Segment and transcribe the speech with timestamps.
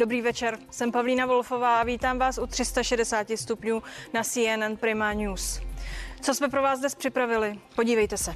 [0.00, 3.82] Dobrý večer, jsem Pavlína Wolfová a vítám vás u 360 stupňů
[4.14, 5.60] na CNN Prima News.
[6.20, 7.58] Co jsme pro vás dnes připravili?
[7.76, 8.34] Podívejte se.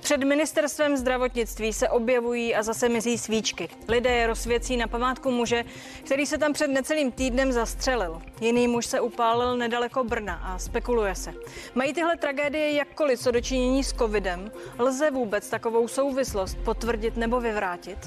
[0.00, 3.68] Před ministerstvem zdravotnictví se objevují a zase mizí svíčky.
[3.88, 5.64] Lidé je rozsvěcí na památku muže,
[6.04, 8.22] který se tam před necelým týdnem zastřelil.
[8.40, 11.34] Jiný muž se upálil nedaleko Brna a spekuluje se.
[11.74, 14.52] Mají tyhle tragédie jakkoliv co dočinění s covidem?
[14.78, 17.98] Lze vůbec takovou souvislost potvrdit nebo vyvrátit?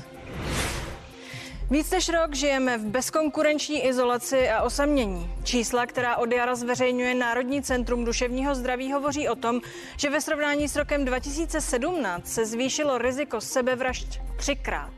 [1.71, 5.31] Víc než rok žijeme v bezkonkurenční izolaci a osamění.
[5.43, 9.61] Čísla, která od jara zveřejňuje Národní centrum duševního zdraví, hovoří o tom,
[9.97, 14.93] že ve srovnání s rokem 2017 se zvýšilo riziko sebevražd třikrát.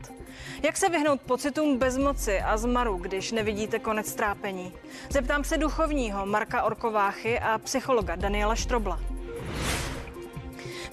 [0.62, 4.72] Jak se vyhnout pocitům bezmoci a zmaru, když nevidíte konec trápení?
[5.10, 9.00] Zeptám se duchovního Marka Orkováchy a psychologa Daniela Štrobla.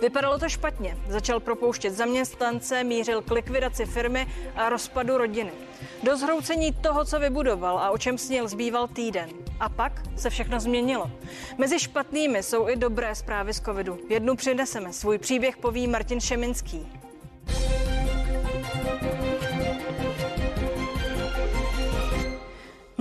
[0.01, 0.97] Vypadalo to špatně.
[1.07, 5.51] Začal propouštět zaměstnance, mířil k likvidaci firmy a rozpadu rodiny.
[6.03, 9.29] Do zhroucení toho, co vybudoval a o čem snil, zbýval týden.
[9.59, 11.11] A pak se všechno změnilo.
[11.57, 13.99] Mezi špatnými jsou i dobré zprávy z covidu.
[14.09, 14.93] Jednu přineseme.
[14.93, 17.01] Svůj příběh poví Martin Šeminský.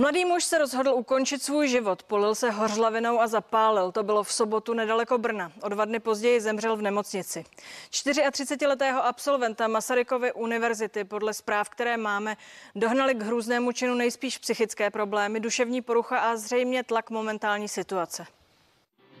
[0.01, 3.91] Mladý muž se rozhodl ukončit svůj život, polil se hořlavinou a zapálil.
[3.91, 5.51] To bylo v sobotu nedaleko Brna.
[5.61, 7.45] O dva dny později zemřel v nemocnici.
[7.91, 12.37] 34-letého absolventa Masarykovy univerzity podle zpráv, které máme,
[12.75, 18.25] dohnali k hrůznému činu nejspíš psychické problémy, duševní porucha a zřejmě tlak momentální situace.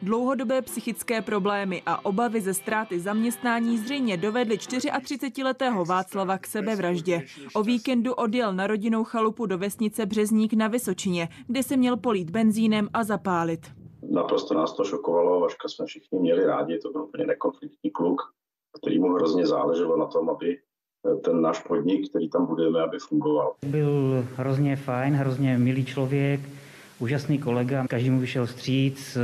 [0.03, 7.21] Dlouhodobé psychické problémy a obavy ze ztráty zaměstnání zřejmě dovedly 34-letého Václava k sebevraždě.
[7.53, 12.29] O víkendu odjel na rodinnou chalupu do vesnice Březník na Vysočině, kde se měl polít
[12.29, 13.67] benzínem a zapálit.
[14.11, 18.21] Naprosto nás to šokovalo, Vaška jsme všichni měli rádi, to byl úplně nekonfliktní kluk,
[18.81, 20.57] který mu hrozně záleželo na tom, aby
[21.23, 23.53] ten náš podnik, který tam budeme, aby fungoval.
[23.65, 26.41] Byl hrozně fajn, hrozně milý člověk,
[26.99, 29.17] úžasný kolega, každý mu vyšel stříc,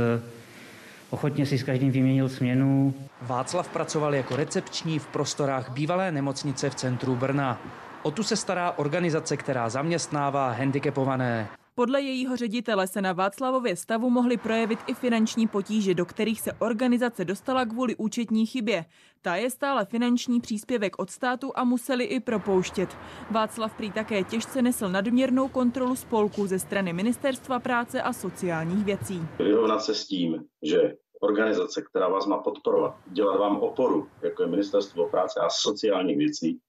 [1.10, 2.94] Ochotně si s každým vyměnil směnu.
[3.22, 7.58] Václav pracoval jako recepční v prostorách bývalé nemocnice v centru Brna.
[8.02, 11.48] O tu se stará organizace, která zaměstnává handicapované.
[11.78, 16.52] Podle jejího ředitele se na Václavově stavu mohly projevit i finanční potíže, do kterých se
[16.52, 18.84] organizace dostala kvůli účetní chybě.
[19.22, 22.96] Ta je stále finanční příspěvek od státu a museli i propouštět.
[23.30, 29.20] Václav prý také těžce nesl nadměrnou kontrolu spolků ze strany Ministerstva práce a sociálních věcí.
[29.38, 34.48] Vyrovnat se s tím, že organizace, která vás má podporovat, dělat vám oporu, jako je
[34.48, 36.60] Ministerstvo práce a sociálních věcí,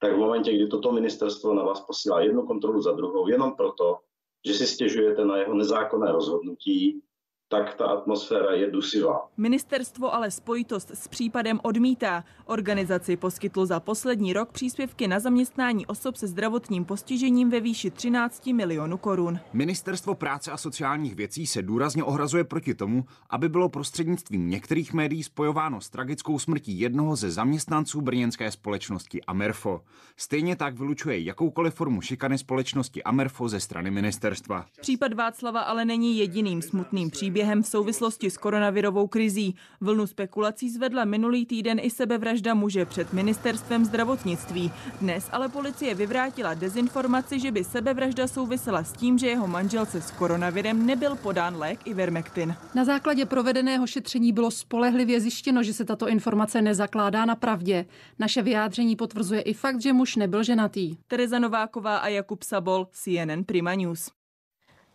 [0.00, 3.98] tak v momentě, kdy toto ministerstvo na vás posílá jednu kontrolu za druhou, jenom proto,
[4.46, 7.02] že si stěžujete na jeho nezákonné rozhodnutí,
[7.48, 9.28] tak ta atmosféra je dusivá.
[9.36, 12.24] Ministerstvo ale spojitost s případem odmítá.
[12.44, 18.46] Organizaci poskytlo za poslední rok příspěvky na zaměstnání osob se zdravotním postižením ve výši 13
[18.46, 19.38] milionů korun.
[19.52, 25.22] Ministerstvo práce a sociálních věcí se důrazně ohrazuje proti tomu, aby bylo prostřednictvím některých médií
[25.22, 29.80] spojováno s tragickou smrtí jednoho ze zaměstnanců brněnské společnosti Amerfo.
[30.16, 34.66] Stejně tak vylučuje jakoukoliv formu šikany společnosti Amerfo ze strany ministerstva.
[34.80, 39.54] Případ Václava ale není jediným smutným příběhem příběhem v souvislosti s koronavirovou krizí.
[39.80, 44.72] Vlnu spekulací zvedla minulý týden i sebevražda muže před ministerstvem zdravotnictví.
[45.00, 50.10] Dnes ale policie vyvrátila dezinformaci, že by sebevražda souvisela s tím, že jeho manželce s
[50.10, 52.56] koronavirem nebyl podán lék Ivermectin.
[52.74, 57.86] Na základě provedeného šetření bylo spolehlivě zjištěno, že se tato informace nezakládá na pravdě.
[58.18, 60.96] Naše vyjádření potvrzuje i fakt, že muž nebyl ženatý.
[61.06, 64.10] Tereza Nováková a Jakub Sabol, CNN Prima News.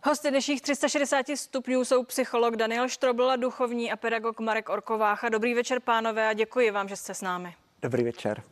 [0.04, 5.28] Hosty dnešních 360 stupňů jsou psycholog Daniel Štrobl a duchovní a pedagog Marek Orkovácha.
[5.28, 7.54] Dobrý večer, pánové, a děkuji vám, že jste s námi.
[7.82, 8.42] Dobrý večer.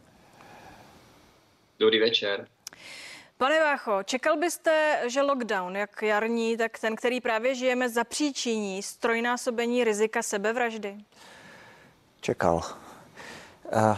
[1.78, 2.46] Dobrý večer.
[3.36, 9.84] Pane Vácho, čekal byste, že lockdown, jak jarní, tak ten, který právě žijeme, zapříčiní strojnásobení
[9.84, 10.96] rizika sebevraždy?
[12.20, 12.62] Čekal.
[13.72, 13.96] Eh,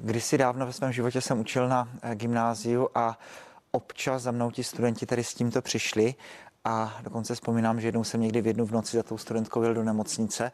[0.00, 3.18] kdysi dávno ve svém životě jsem učil na eh, gymnáziu a
[3.70, 6.14] občas za mnou ti studenti tady s tímto přišli
[6.64, 9.74] a dokonce vzpomínám, že jednou jsem někdy v jednu v noci za tou studentkou jel
[9.74, 10.52] do nemocnice.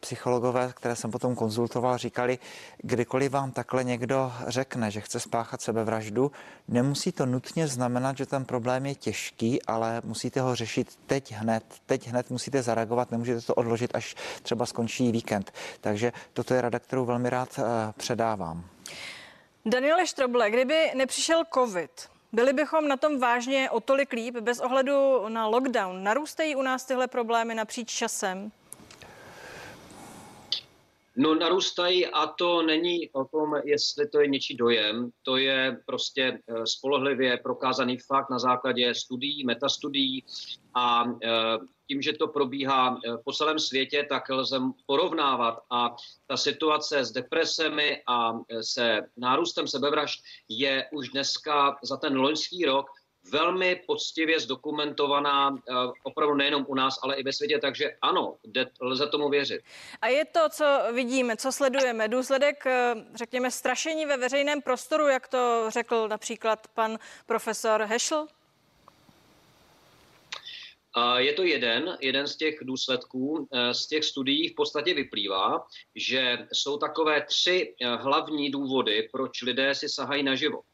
[0.00, 2.38] Psychologové, které jsem potom konzultoval, říkali,
[2.78, 6.32] kdykoliv vám takhle někdo řekne, že chce spáchat sebevraždu,
[6.68, 11.64] nemusí to nutně znamenat, že ten problém je těžký, ale musíte ho řešit teď hned.
[11.86, 15.52] Teď hned musíte zareagovat, nemůžete to odložit, až třeba skončí víkend.
[15.80, 17.62] Takže toto je rada, kterou velmi rád eh,
[17.96, 18.64] předávám.
[19.66, 25.28] Daniele Štroble, kdyby nepřišel covid, byli bychom na tom vážně o tolik líp bez ohledu
[25.28, 26.02] na lockdown.
[26.02, 28.52] Narůstají u nás tyhle problémy napříč časem?
[31.16, 36.38] No narůstají a to není o tom, jestli to je něčí dojem, to je prostě
[36.48, 40.24] eh, spolehlivě prokázaný fakt na základě studií, metastudií.
[40.74, 41.28] A eh,
[41.88, 45.58] tím, že to probíhá eh, po celém světě, tak lze porovnávat.
[45.70, 52.64] A ta situace s depresemi a se nárůstem sebevražd je už dneska za ten loňský
[52.64, 52.86] rok
[53.30, 58.36] velmi poctivě zdokumentovaná eh, opravdu nejenom u nás, ale i ve světě, takže ano,
[58.80, 59.62] lze tomu věřit.
[60.00, 65.28] A je to, co vidíme, co sledujeme, důsledek, eh, řekněme, strašení ve veřejném prostoru, jak
[65.28, 68.26] to řekl například pan profesor Heschel?
[71.16, 73.48] Je to jeden, jeden z těch důsledků.
[73.52, 79.74] Eh, z těch studií v podstatě vyplývá, že jsou takové tři hlavní důvody, proč lidé
[79.74, 80.64] si sahají na život.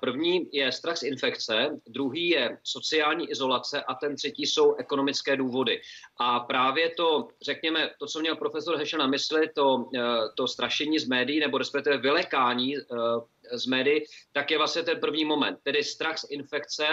[0.00, 5.80] První je strach z infekce, druhý je sociální izolace a ten třetí jsou ekonomické důvody.
[6.20, 10.00] A právě to, řekněme, to, co měl profesor Hešel na mysli, to, eh,
[10.36, 12.82] to strašení z médií, nebo respektive vylekání eh,
[13.52, 16.86] z médií, tak je vlastně ten první moment, tedy strach z infekce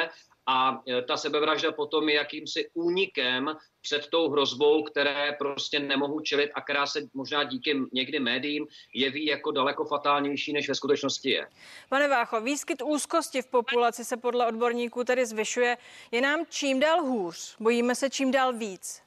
[0.50, 6.52] a e, ta sebevražda potom je jakýmsi únikem před tou hrozbou, které prostě nemohu čelit
[6.54, 11.48] a která se možná díky někdy médiím jeví jako daleko fatálnější, než ve skutečnosti je.
[11.90, 15.78] Pane Vácho, výskyt úzkosti v populaci se podle odborníků tedy zvyšuje.
[16.12, 17.56] Je nám čím dál hůř?
[17.60, 19.02] Bojíme se čím dál víc?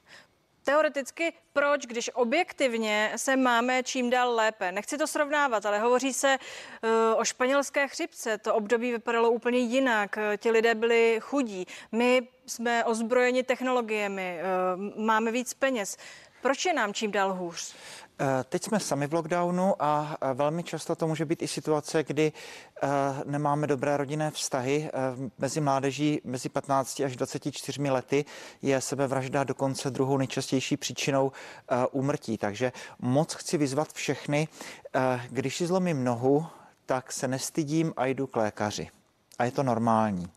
[0.63, 4.71] Teoreticky proč, když objektivně se máme čím dál lépe?
[4.71, 6.89] Nechci to srovnávat, ale hovoří se uh,
[7.19, 8.37] o španělské chřipce.
[8.37, 10.17] To období vypadalo úplně jinak.
[10.37, 11.65] Ti lidé byli chudí.
[11.91, 14.39] My jsme ozbrojeni technologiemi,
[14.75, 15.97] uh, máme víc peněz.
[16.41, 17.75] Proč je nám čím dál hůř?
[18.19, 22.31] Eh, teď jsme sami v lockdownu a velmi často to může být i situace, kdy
[22.83, 22.87] eh,
[23.25, 24.89] nemáme dobré rodinné vztahy.
[24.93, 28.25] Eh, mezi mládeží mezi 15 až 24 lety
[28.61, 31.31] je sebevražda dokonce druhou nejčastější příčinou
[31.91, 32.37] úmrtí.
[32.37, 34.47] Takže moc chci vyzvat všechny,
[35.29, 36.45] když si zlomím nohu,
[36.85, 38.89] tak se nestydím a jdu k lékaři.
[39.39, 40.27] A je to normální.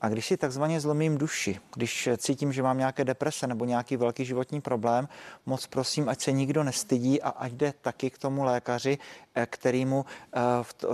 [0.00, 4.24] A když si takzvaně zlomím duši, když cítím, že mám nějaké deprese nebo nějaký velký
[4.24, 5.08] životní problém,
[5.46, 8.98] moc prosím, ať se nikdo nestydí a ať jde taky k tomu lékaři,
[9.34, 10.04] eh, který mu
[10.36, 10.40] eh,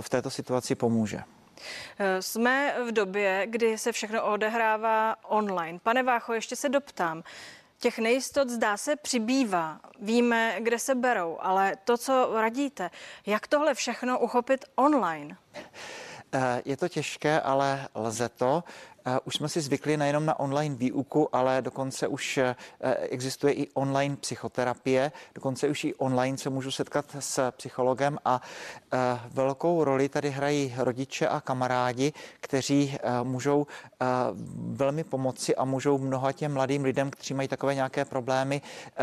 [0.01, 1.23] v této situaci pomůže.
[1.99, 5.79] Eh, jsme v době, kdy se všechno odehrává online.
[5.83, 7.23] Pane Vácho, ještě se doptám.
[7.79, 9.79] Těch nejistot zdá se přibývá.
[9.99, 12.89] Víme, kde se berou, ale to, co radíte,
[13.25, 15.37] jak tohle všechno uchopit online?
[16.65, 18.63] Je to těžké, ale lze to.
[19.05, 22.55] Eh, už jsme si zvykli nejenom na online výuku, ale dokonce už eh,
[23.09, 28.41] existuje i online psychoterapie, dokonce už i online se můžu setkat s psychologem a
[28.93, 28.97] eh,
[29.33, 33.67] velkou roli tady hrají rodiče a kamarádi, kteří můžou
[34.71, 38.61] velmi pomoci a můžou mnoha těm mladým lidem, kteří mají takové nějaké problémy,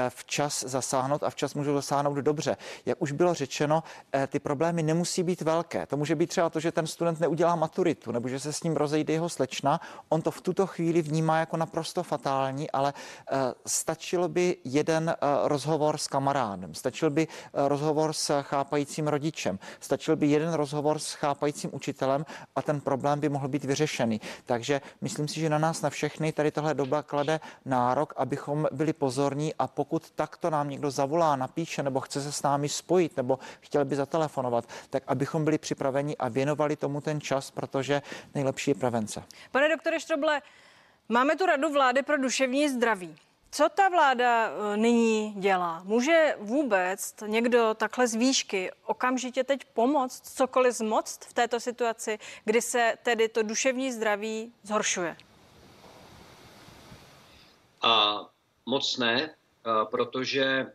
[0.08, 2.56] včas zasáhnout a včas můžou zasáhnout dobře.
[2.86, 3.82] Jak už bylo řečeno,
[4.28, 5.86] ty problémy nemusí být velké.
[5.86, 8.76] To může být třeba to, že ten student neudělá maturitu nebo že se s ním
[8.76, 14.28] rozejde jeho slečna On to v tuto chvíli vnímá jako naprosto fatální, ale uh, stačilo
[14.28, 20.26] by jeden uh, rozhovor s kamarádem, stačil by uh, rozhovor s chápajícím rodičem, stačil by
[20.26, 22.24] jeden rozhovor s chápajícím učitelem
[22.56, 24.20] a ten problém by mohl být vyřešený.
[24.46, 28.92] Takže myslím si, že na nás na všechny tady tohle doba klade nárok, abychom byli
[28.92, 33.38] pozorní a pokud takto nám někdo zavolá, napíše nebo chce se s námi spojit nebo
[33.60, 38.02] chtěl by zatelefonovat, tak abychom byli připraveni a věnovali tomu ten čas, protože
[38.34, 39.22] nejlepší je prevence.
[39.52, 40.42] Pane doktore Štroble,
[41.08, 43.16] máme tu radu vlády pro duševní zdraví.
[43.50, 45.82] Co ta vláda e, nyní dělá?
[45.84, 52.62] Může vůbec někdo takhle z výšky okamžitě teď pomoct, cokoliv zmoct v této situaci, kdy
[52.62, 55.16] se tedy to duševní zdraví zhoršuje?
[57.82, 58.20] A
[58.66, 59.34] moc ne,
[59.90, 60.66] protože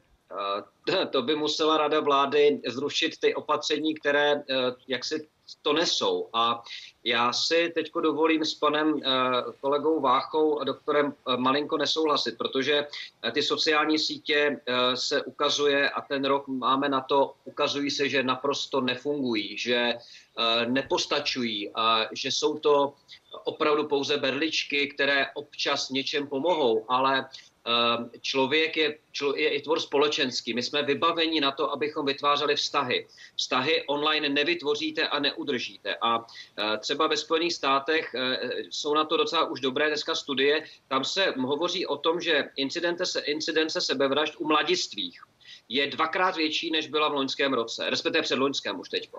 [1.11, 4.43] to by musela rada vlády zrušit ty opatření, které
[4.87, 5.27] jak si
[5.61, 6.29] to nesou.
[6.33, 6.63] A
[7.03, 9.09] já si teď dovolím s panem eh,
[9.61, 12.87] kolegou Váchou a doktorem eh, malinko nesouhlasit, protože
[13.23, 14.61] eh, ty sociální sítě
[14.95, 19.93] se ukazuje a ten rok máme na to, ukazují se, že naprosto nefungují, že
[20.65, 21.71] nepostačují
[22.11, 22.93] že jsou to
[23.43, 27.29] opravdu pouze berličky, které občas něčem pomohou, ale
[28.21, 30.53] člověk je, člo, je i tvor společenský.
[30.53, 33.07] My jsme vybaveni na to, abychom vytvářeli vztahy.
[33.35, 35.95] Vztahy online nevytvoříte a neudržíte.
[36.01, 36.25] A
[36.57, 38.37] eh, třeba ve Spojených státech eh,
[38.69, 40.63] jsou na to docela už dobré dneska studie.
[40.87, 45.21] Tam se hovoří o tom, že incidence, incidence sebevražd u mladistvých
[45.69, 49.11] je dvakrát větší, než byla v loňském roce, respektive před loňském už teď.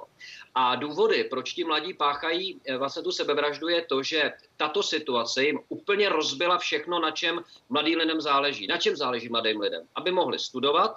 [0.55, 5.45] A důvody, proč ti mladí páchají eh, vlastně tu sebevraždu, je to, že tato situace
[5.45, 8.67] jim úplně rozbila všechno, na čem mladým lidem záleží.
[8.67, 9.83] Na čem záleží mladým lidem?
[9.95, 10.97] Aby mohli studovat,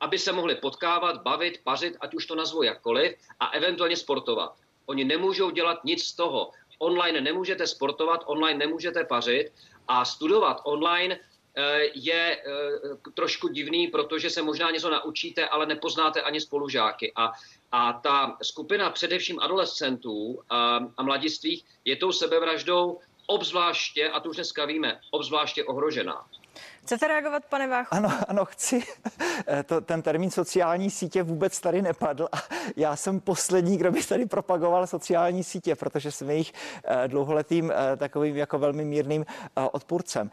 [0.00, 4.56] aby se mohli potkávat, bavit, pařit, ať už to nazvu jakkoliv, a eventuálně sportovat.
[4.86, 6.50] Oni nemůžou dělat nic z toho.
[6.78, 9.52] Online nemůžete sportovat, online nemůžete pařit
[9.88, 11.18] a studovat online
[11.94, 17.12] je eh, trošku divný, protože se možná něco naučíte, ale nepoznáte ani spolužáky.
[17.16, 17.32] A,
[17.72, 24.36] a ta skupina především adolescentů a, a mladistvých je tou sebevraždou obzvláště, a to už
[24.36, 26.26] dneska víme, obzvláště ohrožená.
[26.86, 27.94] Chcete reagovat, pane Váchu?
[27.94, 28.82] Ano, ano, chci.
[29.46, 32.36] Eh, to, ten termín sociální sítě vůbec tady nepadl a
[32.76, 36.52] já jsem poslední, kdo by tady propagoval sociální sítě, protože jsem jejich
[36.84, 39.26] eh, dlouholetým eh, takovým jako velmi mírným
[39.72, 40.30] odpůrcem.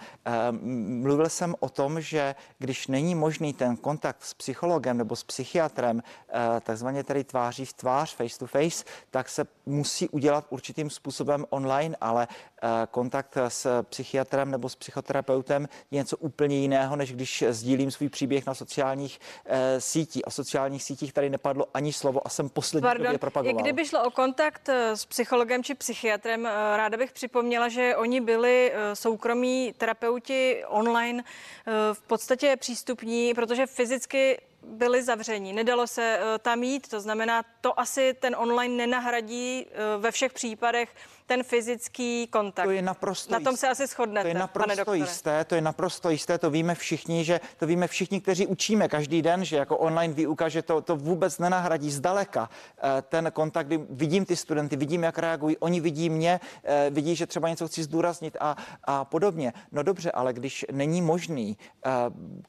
[1.02, 6.04] Mluvil jsem o tom, že když není možný ten kontakt s psychologem nebo s psychiatrem,
[6.64, 11.96] takzvaně tady tváří v tvář, face to face, tak se musí udělat určitým způsobem online,
[12.02, 12.28] ale
[12.92, 18.10] kontakt s psychiatrem nebo s psychoterapeutem je něco úplně úplně jiného, než když sdílím svůj
[18.10, 20.24] příběh na sociálních e, sítích.
[20.28, 23.60] A sociálních sítích tady nepadlo ani slovo a jsem poslední, Pardon, je propagoval.
[23.60, 27.96] I kdyby šlo o kontakt eh, s psychologem či psychiatrem, eh, ráda bych připomněla, že
[27.96, 31.24] oni byli soukromí terapeuti online
[31.94, 38.14] v podstatě přístupní, protože fyzicky byli zavření, nedalo se tam jít, to znamená, to asi
[38.20, 39.66] ten online nenahradí
[39.98, 40.90] ve všech případech
[41.26, 42.66] ten fyzický kontakt.
[42.66, 45.62] To je naprosto Na tom se asi shodnete, To je naprosto pane jisté, to je
[45.62, 49.78] naprosto jisté, to víme všichni, že to víme všichni, kteří učíme každý den, že jako
[49.78, 54.76] online výuka, že to, to vůbec nenahradí zdaleka eh, ten kontakt, kdy vidím ty studenty,
[54.76, 59.06] vidím, jak reagují, oni vidí mě, eh, vidí, že třeba něco chci zdůraznit a, a
[59.06, 59.54] podobně.
[59.72, 61.90] No dobře, ale když není možný eh,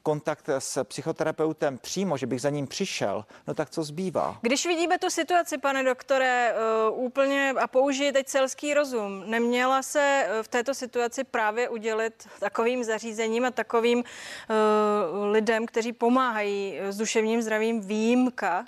[0.03, 4.37] kontakt s psychoterapeutem přímo, že bych za ním přišel, no tak co zbývá?
[4.41, 6.53] Když vidíme tu situaci, pane doktore,
[6.91, 8.27] úplně a použiji teď
[8.65, 9.23] selský rozum.
[9.25, 15.93] Neměla se eh, v této situaci právě udělit takovým zařízením a takovým uh, lidem, kteří
[15.93, 18.65] pomáhají s duševním zdravím výjimka?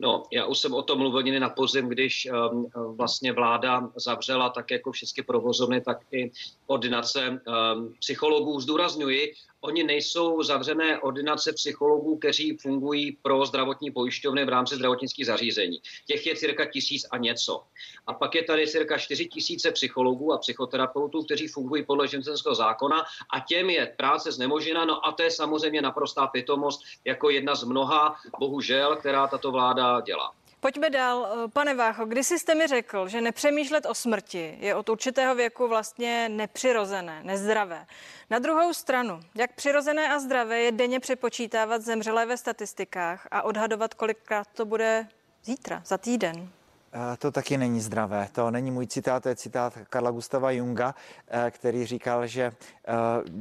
[0.00, 4.48] No, já už jsem o tom mluvil někdy na pozim, když um, vlastně vláda zavřela
[4.50, 6.30] tak jako všechny provozovny, tak i
[6.66, 8.60] ordinace um, psychologů.
[8.60, 15.78] Zdůrazňuji, Oni nejsou zavřené ordinace psychologů, kteří fungují pro zdravotní pojišťovny v rámci zdravotnických zařízení.
[16.06, 17.64] Těch je cirka tisíc a něco.
[18.06, 23.04] A pak je tady cirka 4 tisíce psychologů a psychoterapeutů, kteří fungují podle živnostenského zákona
[23.34, 24.84] a těm je práce znemožněna.
[24.84, 30.00] No a to je samozřejmě naprostá pitomost jako jedna z mnoha, bohužel, která tato vláda
[30.00, 30.32] dělá.
[30.60, 31.48] Pojďme dál.
[31.52, 36.28] Pane Vácho, když jste mi řekl, že nepřemýšlet o smrti je od určitého věku vlastně
[36.28, 37.86] nepřirozené, nezdravé.
[38.30, 43.94] Na druhou stranu, jak přirozené a zdravé je denně přepočítávat zemřelé ve statistikách a odhadovat,
[43.94, 45.08] kolikrát to bude
[45.44, 46.52] zítra, za týden?
[46.92, 48.28] Eh, to taky není zdravé.
[48.32, 50.94] To není můj citát, to je citát Karla Gustava Junga,
[51.28, 52.94] eh, který říkal, že eh,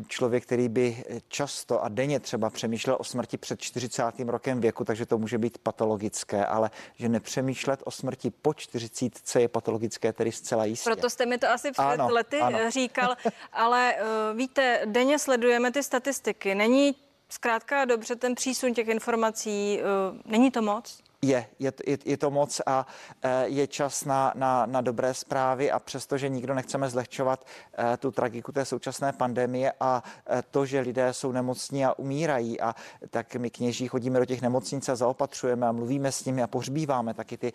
[0.08, 4.30] člověk, který by často a denně třeba přemýšlel o smrti před 40.
[4.30, 9.48] rokem věku, takže to může být patologické, ale že nepřemýšlet o smrti po 40 je
[9.48, 10.90] patologické, tedy zcela jistě.
[10.90, 12.72] Proto jste mi to asi před ano, lety ano.
[12.72, 13.16] říkal,
[13.54, 13.96] ale
[14.36, 16.56] víte, denně sledujeme ty statistiky.
[16.56, 16.96] Není
[17.30, 19.80] zkrátka dobře ten přísun těch informací,
[20.26, 21.07] není to moc?
[21.28, 22.88] Je, je, je, je to moc a
[23.22, 27.46] e, je čas na, na, na dobré zprávy a přestože nikdo nechceme zlehčovat
[27.94, 32.62] e, tu tragiku té současné pandemie a e, to, že lidé jsou nemocní a umírají
[32.62, 32.76] a
[33.10, 37.14] tak my kněží chodíme do těch nemocnic a zaopatřujeme a mluvíme s nimi a pohřbíváme
[37.14, 37.54] taky ty,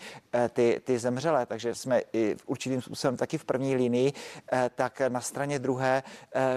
[0.52, 4.12] ty, ty zemřelé, takže jsme i v určitým způsobem taky v první linii,
[4.74, 6.02] tak na straně druhé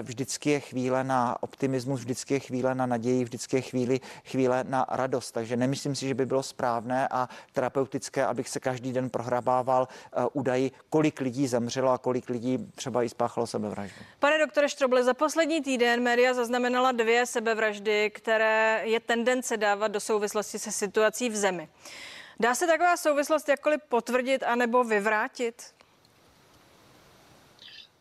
[0.02, 4.86] vždycky je chvíle na optimismus, vždycky je chvíle na naději, vždycky je chvíli, chvíle na
[4.88, 9.88] radost, takže nemyslím si, že by bylo správné a terapeutické, abych se každý den prohrabával
[10.16, 13.96] uh, údaji, kolik lidí zemřelo a kolik lidí třeba i spáchalo sebevraždu.
[14.18, 20.00] Pane doktore Štroble, za poslední týden média zaznamenala dvě sebevraždy, které je tendence dávat do
[20.00, 21.68] souvislosti se situací v zemi.
[22.40, 25.75] Dá se taková souvislost jakkoliv potvrdit anebo vyvrátit?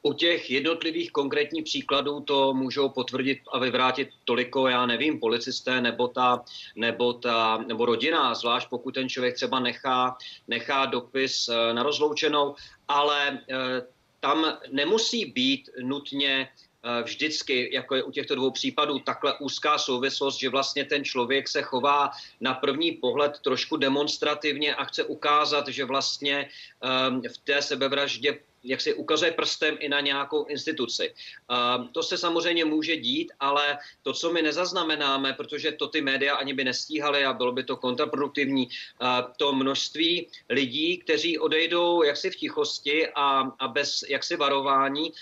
[0.06, 6.08] U těch jednotlivých konkrétních příkladů to můžou potvrdit a vyvrátit toliko, já nevím, policisté nebo
[6.08, 6.44] ta,
[6.76, 12.56] nebo ta nebo rodina, zvlášť pokud ten člověk třeba nechá, nechá dopis eh, na rozloučenou,
[12.88, 13.82] ale eh,
[14.20, 20.40] tam nemusí být nutně eh, vždycky, jako je u těchto dvou případů, takhle úzká souvislost,
[20.40, 25.86] že vlastně ten člověk se chová na první pohled trošku demonstrativně a chce ukázat, že
[25.86, 26.50] vlastně
[27.34, 31.14] v té sebevraždě jak si ukazuje prstem i na nějakou instituci.
[31.92, 36.54] To se samozřejmě může dít, ale to, co my nezaznamenáme, protože to ty média ani
[36.54, 38.70] by nestíhaly a bylo by to kontraproduktivní,
[39.38, 45.14] to množství lidí, kteří odejdou jaksi v tichosti a, bez jaksi varování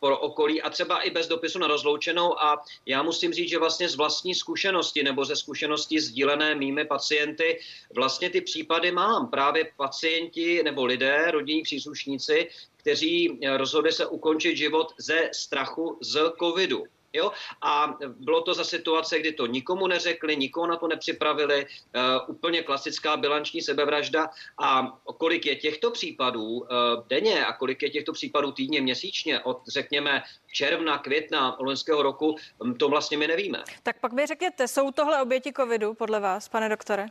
[0.00, 3.88] pro okolí a třeba i bez dopisu na rozloučenou a já musím říct, že vlastně
[3.88, 7.60] z vlastní zkušenosti nebo ze zkušenosti sdílené mými pacienty
[7.94, 9.30] vlastně ty případy mám.
[9.30, 12.48] Právě pacienti nebo lidé, rodinní příslušníci,
[12.88, 16.84] kteří rozhodli se ukončit život ze strachu z covidu.
[17.12, 17.32] Jo?
[17.62, 22.62] A bylo to za situace, kdy to nikomu neřekli, nikoho na to nepřipravili, uh, úplně
[22.62, 24.28] klasická bilanční sebevražda.
[24.62, 26.66] A kolik je těchto případů uh,
[27.08, 32.74] denně a kolik je těchto případů týdně, měsíčně, od řekněme června, května loňského roku, um,
[32.74, 33.64] to vlastně my nevíme.
[33.82, 37.06] Tak pak mi řekněte, jsou tohle oběti covidu podle vás, pane doktore?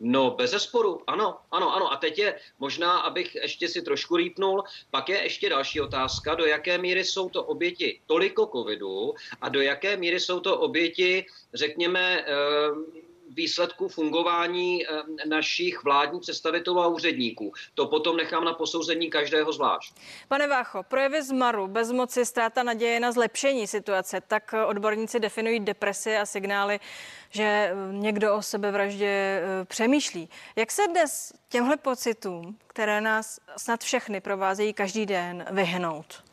[0.00, 1.92] No, bez zesporu, ano, ano, ano.
[1.92, 6.46] A teď je možná, abych ještě si trošku rýpnul, pak je ještě další otázka, do
[6.46, 12.24] jaké míry jsou to oběti toliko covidu a do jaké míry jsou to oběti, řekněme,
[12.26, 17.52] eh, výsledků fungování eh, našich vládních představitelů a úředníků.
[17.74, 19.94] To potom nechám na posouzení každého zvlášť.
[20.28, 26.26] Pane Vácho, projevy zmaru, bezmoci, ztráta naděje na zlepšení situace, tak odborníci definují depresi a
[26.26, 26.80] signály,
[27.30, 30.28] že eh, někdo o sebevraždě eh, přemýšlí.
[30.56, 36.27] Jak se dnes těmhle pocitům, které nás snad všechny provázejí každý den, vyhnout?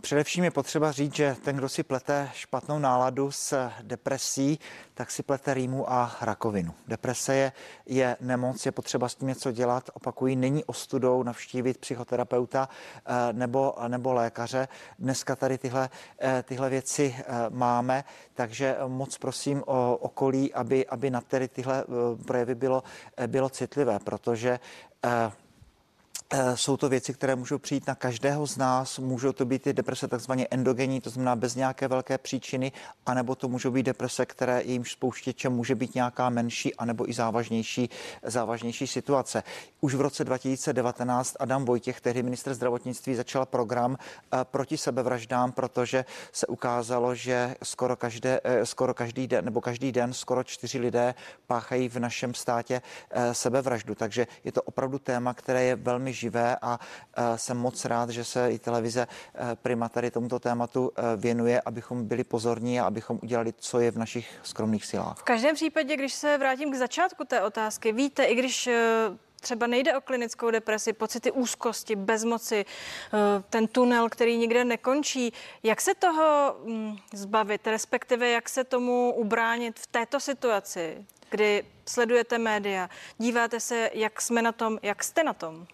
[0.00, 4.58] Především je potřeba říct, že ten, kdo si plete špatnou náladu s depresí,
[4.94, 6.74] tak si plete rýmu a rakovinu.
[6.88, 7.52] Deprese je,
[7.86, 9.90] je nemoc, je potřeba s tím něco dělat.
[9.92, 12.68] Opakují, není ostudou navštívit psychoterapeuta
[13.06, 14.68] eh, nebo, nebo lékaře.
[14.98, 15.90] Dneska tady tyhle,
[16.20, 21.84] eh, tyhle věci eh, máme, takže moc prosím o okolí, aby, aby na tedy tyhle
[22.26, 22.82] projevy bylo,
[23.26, 24.60] bylo citlivé, protože
[26.54, 28.98] jsou to věci, které můžou přijít na každého z nás.
[28.98, 32.72] Můžou to být ty deprese takzvaně endogenní, to znamená bez nějaké velké příčiny,
[33.06, 37.90] anebo to můžou být deprese, které jejímž spouštěčem může být nějaká menší, anebo i závažnější,
[38.22, 39.42] závažnější situace.
[39.80, 46.04] Už v roce 2019 Adam Vojtěch, tehdy minister zdravotnictví, začal program eh, proti sebevraždám, protože
[46.32, 51.14] se ukázalo, že skoro, každé, eh, skoro každý den nebo každý den skoro čtyři lidé
[51.46, 52.82] páchají v našem státě
[53.32, 53.94] sebevraždu.
[53.94, 56.78] Takže je to opravdu téma, které je velmi živé a
[57.16, 61.60] e, jsem moc rád, že se i televize e, Prima tady tomuto tématu e, věnuje,
[61.60, 65.18] abychom byli pozorní a abychom udělali, co je v našich skromných silách.
[65.18, 68.68] V každém případě, když se vrátím k začátku té otázky, víte, i když
[69.40, 72.64] třeba nejde o klinickou depresi, pocity úzkosti, bezmoci,
[73.50, 75.32] ten tunel, který nikde nekončí.
[75.62, 82.38] Jak se toho mm, zbavit, respektive jak se tomu ubránit v této situaci, kdy sledujete
[82.38, 85.66] média, díváte se, jak jsme na tom, jak jste na tom?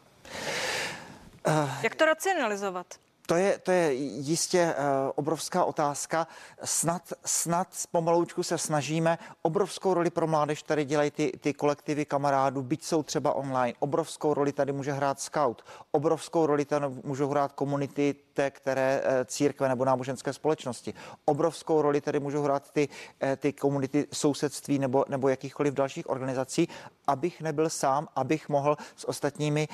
[1.83, 2.99] Jak to racionalizovat?
[3.27, 6.27] To je, to je jistě uh, obrovská otázka.
[6.65, 9.19] Snad, snad pomaloučku se snažíme.
[9.43, 13.75] Obrovskou roli pro mládež tady dělají ty, ty kolektivy kamarádů, byť jsou třeba online.
[13.79, 15.63] Obrovskou roli tady může hrát scout.
[15.91, 20.95] Obrovskou roli tady můžou hrát komunity té které eh, církve nebo náboženské společnosti.
[21.25, 22.89] Obrovskou roli tady můžou hrát ty,
[23.21, 26.69] eh, ty komunity sousedství nebo, nebo jakýchkoliv dalších organizací,
[27.07, 29.69] abych nebyl sám, abych mohl s ostatními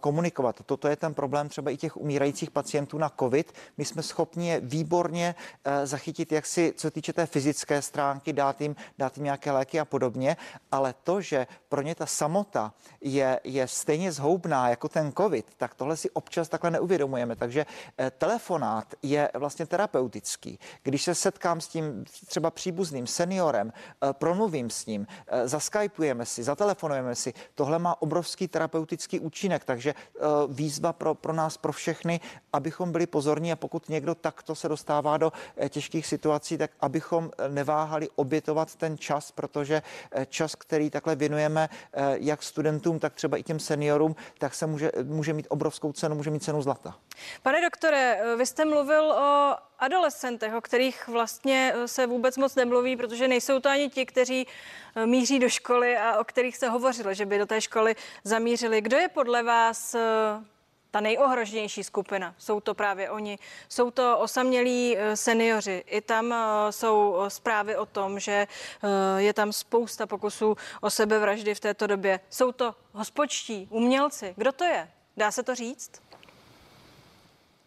[0.00, 0.56] komunikovat.
[0.66, 3.52] Toto je ten problém třeba i těch umírajících pacientů na COVID.
[3.76, 8.60] My jsme schopni je výborně uh, zachytit, jak si, co týče té fyzické stránky, dát
[8.60, 10.36] jim, dát jim nějaké léky a podobně,
[10.72, 15.74] ale to, že pro ně ta samota je, je stejně zhoubná jako ten COVID, tak
[15.74, 17.36] tohle si občas takhle neuvědomujeme.
[17.36, 17.66] Takže
[17.98, 20.58] Eh, telefonát je vlastně terapeutický.
[20.82, 26.42] Když se setkám s tím třeba příbuzným seniorem, eh, promluvím s ním, eh, zaskypujeme si,
[26.42, 29.94] zatelefonujeme si, tohle má obrovský terapeutický účinek, takže
[30.48, 32.20] výzva pro, pro nás, pro všechny,
[32.62, 35.32] abychom byli pozorní a pokud někdo takto se dostává do
[35.68, 39.82] těžkých situací, tak abychom neváhali obětovat ten čas, protože
[40.28, 41.68] čas, který takhle věnujeme
[42.14, 46.30] jak studentům, tak třeba i těm seniorům, tak se může, může mít obrovskou cenu, může
[46.30, 46.94] mít cenu zlata.
[47.42, 53.28] Pane doktore, vy jste mluvil o adolescentech, o kterých vlastně se vůbec moc nemluví, protože
[53.28, 54.46] nejsou to ani ti, kteří
[54.96, 58.80] eh, míří do školy a o kterých se hovořilo, že by do té školy zamířili.
[58.80, 60.00] Kdo je podle vás eh,
[60.92, 62.34] ta nejohroženější skupina.
[62.38, 63.38] Jsou to právě oni.
[63.68, 65.84] Jsou to osamělí eh, seniori.
[65.86, 66.34] I tam
[66.70, 68.46] jsou zprávy o tom, že
[69.16, 72.20] je tam spousta pokusů o sebevraždy v této době.
[72.30, 74.34] Jsou to hospodští, umělci.
[74.36, 74.88] Kdo to je?
[75.16, 76.02] Dá se to říct?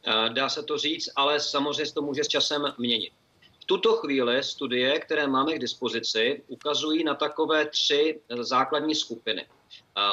[0.08, 3.14] Eh, dá se to říct, ale samozřejmě to může s časem měnit.
[3.60, 9.46] V tuto chvíli studie, které máme k dispozici, ukazují na takové tři základní skupiny.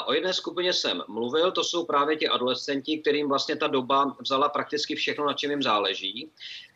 [0.06, 4.48] O jedné skupině jsem mluvil, to jsou právě ti adolescenti, kterým vlastně ta doba vzala
[4.48, 6.30] prakticky všechno, na čem jim záleží.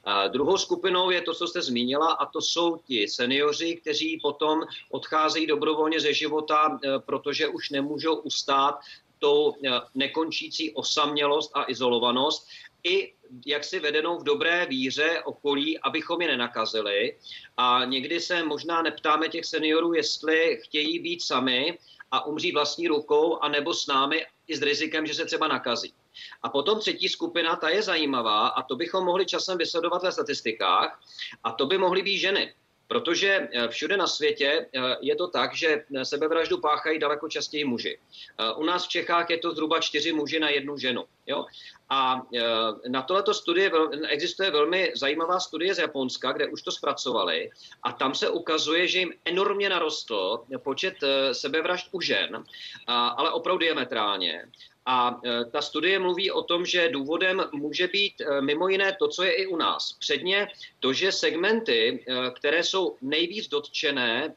[0.05, 4.63] A druhou skupinou je to, co jste zmínila, a to jsou ti seniori, kteří potom
[4.91, 8.79] odcházejí dobrovolně ze života, e, protože už nemůžou ustát
[9.19, 12.49] tou e, nekončící osamělost a izolovanost
[12.85, 13.13] i
[13.47, 17.17] jak si vedenou v dobré víře okolí, abychom je nenakazili.
[17.57, 21.79] A někdy se možná neptáme těch seniorů, jestli chtějí být sami
[22.11, 25.95] a umřít vlastní rukou, anebo s námi i s rizikem, že se třeba nakazí.
[26.43, 31.01] A potom třetí skupina, ta je zajímavá a to bychom mohli časem vysledovat ve statistikách
[31.45, 32.55] a to by mohly být ženy.
[32.89, 37.99] Protože eh, všude na světě eh, je to tak, že sebevraždu páchají daleko častěji muži.
[37.99, 41.05] Eh, u nás v Čechách je to zhruba čtyři muži na jednu ženu.
[41.27, 41.47] Jo?
[41.91, 42.23] A
[42.89, 43.71] na tohleto studie
[44.09, 47.51] existuje velmi zajímavá studie z Japonska, kde už to zpracovali
[47.83, 50.95] a tam se ukazuje, že jim enormně narostl počet
[51.33, 52.45] sebevražd u žen,
[52.87, 54.47] ale opravdu diametrálně.
[54.87, 59.09] A e, ta studie mluví o tom, že důvodem může být e, mimo jiné to,
[59.09, 59.93] co je i u nás.
[59.93, 60.49] Předně
[60.81, 64.35] to, že segmenty, e, které jsou nejvíc dotčené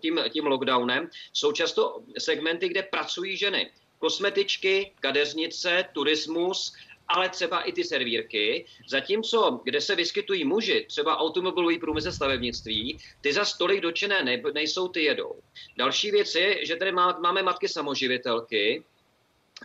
[0.00, 3.70] tím, tím lockdownem, jsou často segmenty, kde pracují ženy.
[3.98, 6.72] Kosmetičky, kadeřnice, turismus,
[7.08, 8.66] ale třeba i ty servírky.
[8.88, 15.02] Zatímco, kde se vyskytují muži, třeba automobilový průmysl stavebnictví, ty za stolik dočené nejsou, ty
[15.02, 15.40] jedou.
[15.76, 18.84] Další věc je, že tady máme matky samoživitelky,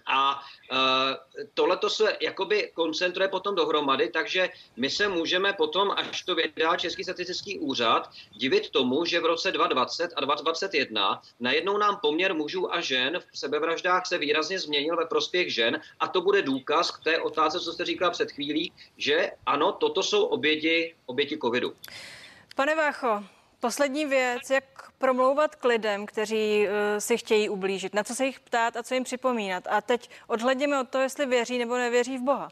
[0.05, 0.39] a
[0.71, 0.77] uh,
[1.53, 6.77] tohle to se jakoby koncentruje potom dohromady, takže my se můžeme potom, až to vydá
[6.77, 12.73] Český statistický úřad, divit tomu, že v roce 2020 a 2021 najednou nám poměr mužů
[12.73, 17.03] a žen v sebevraždách se výrazně změnil ve prospěch žen a to bude důkaz k
[17.03, 21.73] té otázce, co jste říkala před chvílí, že ano, toto jsou oběti, oběti covidu.
[22.55, 23.23] Pane Vácho,
[23.63, 24.63] poslední věc, jak
[24.97, 28.93] promlouvat k lidem, kteří uh, si chtějí ublížit, na co se jich ptát a co
[28.93, 29.67] jim připomínat.
[29.67, 32.51] A teď odhledněme od toho, jestli věří nebo nevěří v Boha.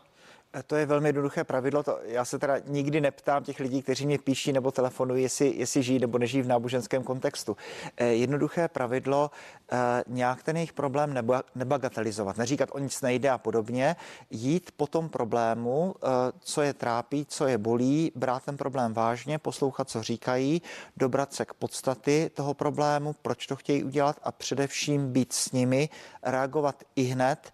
[0.68, 1.84] To je velmi jednoduché pravidlo.
[1.84, 5.84] To, já se teda nikdy neptám těch lidí, kteří mi píší nebo telefonují, jestli, jestli
[5.84, 7.58] žijí nebo nežijí v náboženském kontextu.
[7.98, 9.32] Eh, jednoduché pravidlo,
[9.72, 13.96] eh, nějak ten jejich problém neba, nebagatelizovat, neříkat o nic nejde a podobně,
[14.30, 16.08] jít po tom problému, eh,
[16.40, 20.62] co je trápí, co je bolí, brát ten problém vážně, poslouchat, co říkají,
[20.98, 25.90] dobrat se k podstaty toho problému, proč to chtějí udělat a především být s nimi,
[26.24, 27.52] reagovat i hned,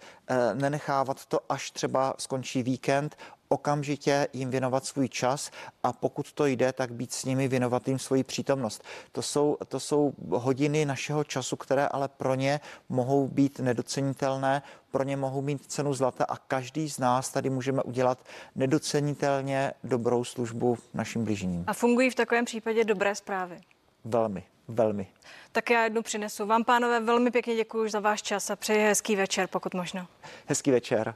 [0.54, 3.16] nenechávat to, až třeba skončí víkend,
[3.50, 5.52] okamžitě jim věnovat svůj čas
[5.84, 8.84] a pokud to jde, tak být s nimi, věnovat jim svoji přítomnost.
[9.12, 12.60] To jsou, to jsou hodiny našeho času, které ale pro ně
[12.90, 14.62] mohou být nedocenitelné,
[14.92, 18.20] pro ně mohou mít cenu zlata a každý z nás tady můžeme udělat
[18.56, 21.64] nedocenitelně dobrou službu našim bližním.
[21.68, 23.62] A fungují v takovém případě dobré zprávy?
[24.06, 25.08] Velmi, velmi.
[25.52, 26.46] Tak já jednu přinesu.
[26.46, 30.08] Vám, pánové, velmi pěkně děkuji za váš čas a přeji hezký večer, pokud možno.
[30.46, 31.16] Hezký večer.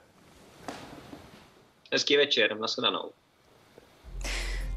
[1.94, 3.12] Hezký večer, nashledanou.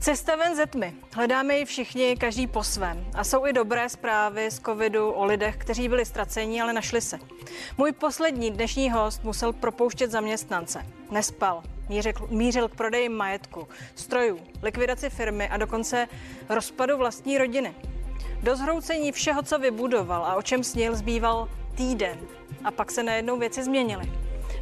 [0.00, 0.94] Cesta ven ze tmy.
[1.12, 3.10] Hledáme ji všichni, každý po svém.
[3.14, 7.18] A jsou i dobré zprávy z covidu o lidech, kteří byli ztraceni, ale našli se.
[7.78, 10.86] Můj poslední dnešní host musel propouštět zaměstnance.
[11.10, 16.08] Nespal, mířil, mířil k prodeji majetku, strojů, likvidaci firmy a dokonce
[16.48, 17.74] rozpadu vlastní rodiny.
[18.42, 22.18] Do zhroucení všeho, co vybudoval a o čem snil, zbýval týden.
[22.64, 24.12] A pak se najednou věci změnily.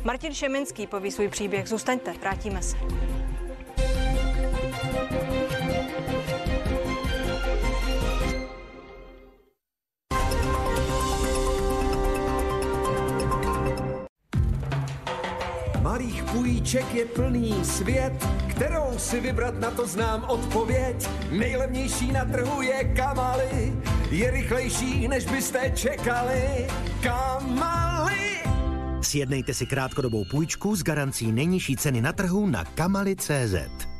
[0.04, 1.68] Martin Šeminský poví svůj příběh.
[1.68, 2.76] Zůstaňte, vrátíme se.
[16.02, 21.08] Malých půjček je plný svět, kterou si vybrat na to znám odpověď.
[21.30, 23.72] Nejlevnější na trhu je Kamaly,
[24.10, 26.66] je rychlejší, než byste čekali.
[27.02, 28.42] Kamaly!
[29.02, 33.91] Sjednejte si krátkodobou půjčku s garancí nejnižší ceny na trhu na kamaly.cz.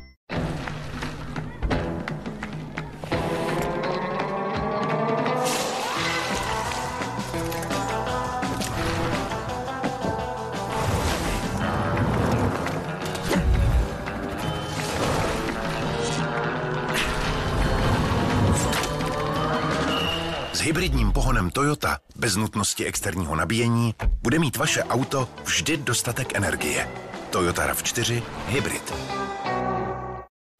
[21.75, 26.89] Toyota bez nutnosti externího nabíjení bude mít vaše auto vždy dostatek energie.
[27.29, 28.93] Toyota RAV4 Hybrid.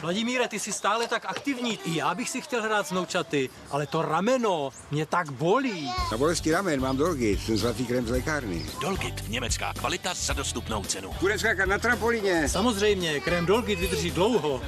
[0.02, 1.80] Vladimíre, ty jsi stále tak aktivní.
[1.86, 5.92] I já bych si chtěl hrát s noučaty, ale to rameno mě tak bolí.
[6.12, 8.66] Na bolesti ramen mám Dolgit, ten zlatý krem z lékárny.
[8.82, 11.12] Dolgit, německá kvalita za dostupnou cenu.
[11.20, 12.50] Bude skákat na trampolíně.
[12.50, 14.62] Samozřejmě, krém Dolgit vydrží dlouho.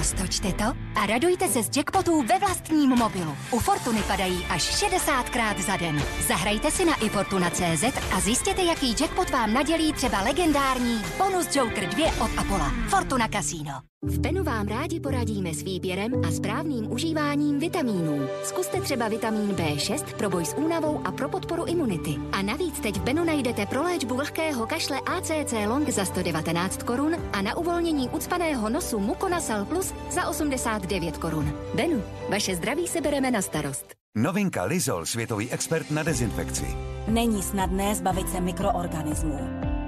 [0.00, 3.36] Roztočte to a radujte se z jackpotů ve vlastním mobilu.
[3.50, 6.02] U Fortuny padají až 60krát za den.
[6.28, 12.06] Zahrajte si na ifortuna.cz a zjistěte, jaký jackpot vám nadělí třeba legendární bonus Joker 2
[12.24, 12.72] od Apola.
[12.88, 13.89] Fortuna Casino.
[14.04, 18.28] V Benu vám rádi poradíme s výběrem a správným užíváním vitamínů.
[18.44, 22.16] Zkuste třeba vitamin B6 pro boj s únavou a pro podporu imunity.
[22.32, 27.16] A navíc teď v Benu najdete pro léčbu vlhkého kašle ACC Long za 119 korun
[27.32, 31.52] a na uvolnění ucpaného nosu Muconazol Plus za 89 korun.
[31.74, 33.94] Benu, vaše zdraví se bereme na starost.
[34.16, 36.66] Novinka Lizol, světový expert na dezinfekci.
[37.08, 39.38] Není snadné zbavit se mikroorganismů.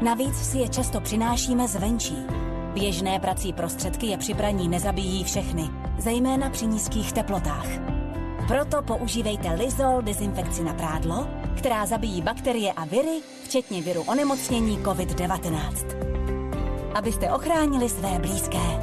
[0.03, 2.17] Navíc si je často přinášíme zvenčí.
[2.73, 7.67] Běžné prací prostředky je při praní nezabíjí všechny, zejména při nízkých teplotách.
[8.49, 15.73] Proto používejte Lizol dezinfekci na prádlo, která zabíjí bakterie a viry, včetně viru onemocnění COVID-19.
[16.95, 18.81] Abyste ochránili své blízké.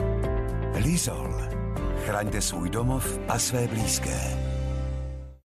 [0.74, 1.34] Lizol.
[2.06, 4.49] Chraňte svůj domov a své blízké.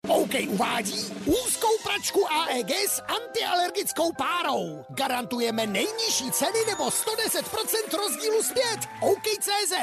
[0.09, 4.85] OK uvádí úzkou pračku AEG s antialergickou párou.
[4.89, 8.79] Garantujeme nejnižší ceny nebo 110% rozdílu zpět.
[9.01, 9.73] OK.cz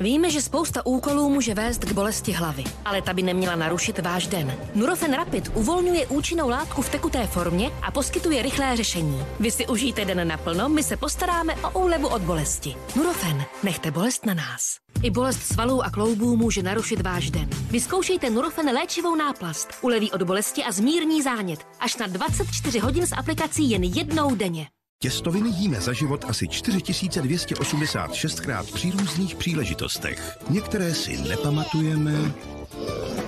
[0.00, 4.26] Víme, že spousta úkolů může vést k bolesti hlavy, ale ta by neměla narušit váš
[4.26, 4.56] den.
[4.74, 9.24] Nurofen Rapid uvolňuje účinnou látku v tekuté formě a poskytuje rychlé řešení.
[9.40, 12.74] Vy si užijte den naplno, my se postaráme o úlevu od bolesti.
[12.96, 14.76] Nurofen, nechte bolest na nás.
[15.02, 17.48] I bolest svalů a kloubů může narušit váš den.
[17.70, 19.68] Vyzkoušejte Nurofen léčivou náplast.
[19.80, 21.66] Uleví od bolesti a zmírní zánět.
[21.80, 24.66] Až na 24 hodin s aplikací jen jednou denně.
[25.02, 30.38] Těstoviny jíme za život asi 4286 krát při různých příležitostech.
[30.50, 32.34] Některé si nepamatujeme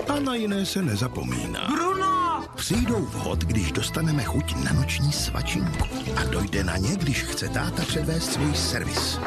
[0.09, 1.67] a na jiné se nezapomíná.
[1.71, 2.45] Bruno!
[2.55, 5.87] Přijdou vhod, když dostaneme chuť na noční svačinku.
[6.15, 9.19] A dojde na ně, když chce táta předvést svůj servis.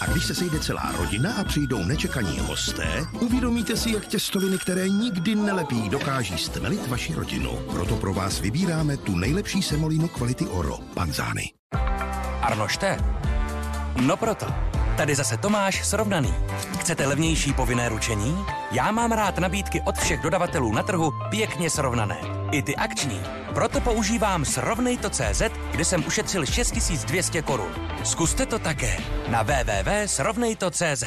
[0.00, 4.88] A když se sejde celá rodina a přijdou nečekaní hosté, uvědomíte si, jak těstoviny, které
[4.88, 7.50] nikdy nelepí, dokáží stmelit vaši rodinu.
[7.72, 11.50] Proto pro vás vybíráme tu nejlepší semolinu kvality Oro, Panzány.
[12.42, 12.98] Arnošte?
[14.00, 14.46] No proto.
[14.96, 16.34] Tady zase Tomáš Srovnaný.
[16.80, 18.44] Chcete levnější povinné ručení?
[18.72, 22.39] Já mám rád nabídky od všech dodavatelů na trhu pěkně srovnané.
[22.52, 23.20] I ty akční.
[23.54, 27.74] Proto používám Srovnej.cz, kde jsem ušetřil 6200 korun.
[28.04, 28.96] Zkuste to také
[29.28, 31.04] na www.srovnej.cz.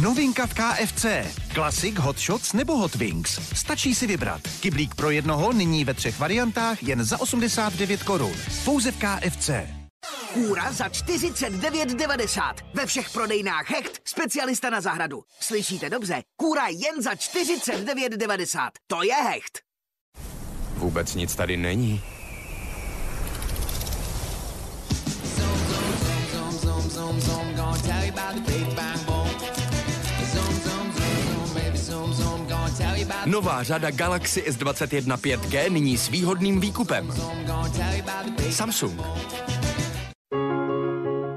[0.00, 1.06] Novinka v KFC.
[1.54, 3.40] Klasik, Hot Shots nebo Hot Wings.
[3.54, 4.40] Stačí si vybrat.
[4.60, 8.32] Kyblík pro jednoho nyní ve třech variantách jen za 89 korun.
[8.64, 9.50] Pouze v KFC.
[10.32, 12.54] Kůra za 49,90.
[12.74, 15.22] Ve všech prodejnách Hecht, specialista na zahradu.
[15.40, 16.22] Slyšíte dobře?
[16.36, 18.70] Kůra jen za 49,90.
[18.86, 19.65] To je Hecht.
[20.76, 22.00] Vůbec nic tady není.
[33.26, 37.14] Nová řada Galaxy S21 5G nyní s výhodným výkupem.
[38.50, 39.00] Samsung.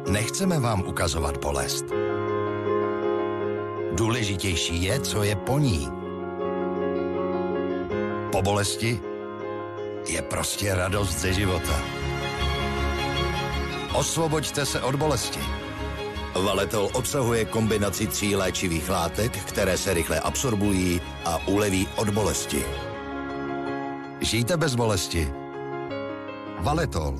[0.09, 1.85] Nechceme vám ukazovat bolest.
[3.91, 5.87] Důležitější je, co je po ní.
[8.31, 8.99] Po bolesti
[10.07, 11.81] je prostě radost ze života.
[13.93, 15.39] Osvoboďte se od bolesti.
[16.43, 22.65] Valetol obsahuje kombinaci tří léčivých látek, které se rychle absorbují a uleví od bolesti.
[24.21, 25.33] Žijte bez bolesti.
[26.59, 27.19] Valetol.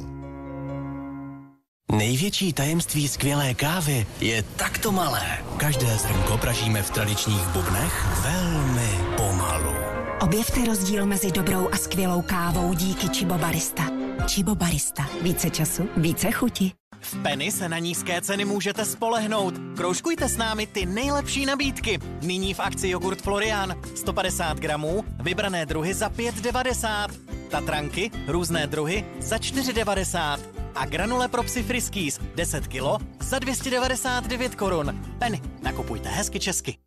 [1.91, 5.43] Největší tajemství skvělé kávy je takto malé.
[5.57, 9.98] Každé zrnko pražíme v tradičních bubnech velmi pomalu.
[10.21, 13.83] Objevte rozdíl mezi dobrou a skvělou kávou díky Chibo Barista.
[14.27, 15.09] Chibo Barista.
[15.21, 16.71] Více času, více chuti.
[16.99, 19.53] V Penny se na nízké ceny můžete spolehnout.
[19.77, 21.99] Kroužkujte s námi ty nejlepší nabídky.
[22.21, 27.09] Nyní v akci jogurt Florian 150 gramů, vybrané druhy za 5,90.
[27.49, 30.39] Tatranky, různé druhy za 4,90.
[30.75, 35.05] A granule pro psy Friskies 10 kg za 299 korun.
[35.19, 36.77] Penny, nakupujte hezky česky.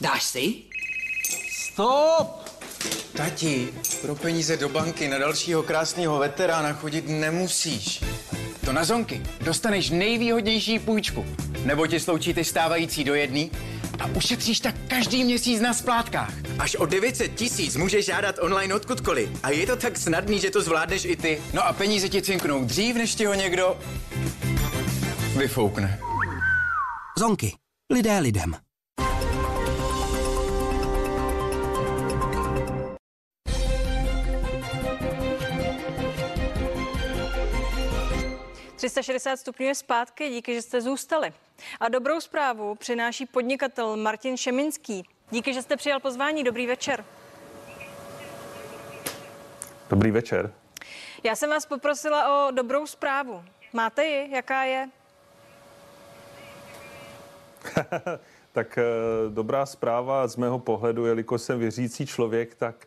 [0.00, 0.67] Dáš si?
[1.78, 2.48] Stop!
[3.16, 8.04] Tati, pro peníze do banky na dalšího krásného veterána chodit nemusíš.
[8.64, 11.26] To na zonky dostaneš nejvýhodnější půjčku.
[11.64, 13.50] Nebo ti sloučí ty stávající do jedný
[13.98, 16.32] a ušetříš tak každý měsíc na splátkách.
[16.58, 19.30] Až o 900 tisíc můžeš žádat online odkudkoliv.
[19.42, 21.42] A je to tak snadný, že to zvládneš i ty.
[21.52, 23.78] No a peníze ti cinknou dřív, než ti ho někdo
[25.36, 26.00] vyfoukne.
[27.18, 27.54] Zonky.
[27.92, 28.67] Lidé lidem.
[38.78, 41.32] ...360 stupňů je zpátky, díky, že jste zůstali.
[41.80, 45.04] A dobrou zprávu přináší podnikatel Martin Šeminský.
[45.30, 46.44] Díky, že jste přijal pozvání.
[46.44, 47.04] Dobrý večer.
[49.90, 50.52] Dobrý večer.
[51.24, 53.44] Já jsem vás poprosila o dobrou zprávu.
[53.72, 54.34] Máte ji?
[54.34, 54.88] Jaká je?
[58.52, 58.82] tak eh,
[59.30, 62.86] dobrá zpráva z mého pohledu, jelikož jsem věřící člověk, tak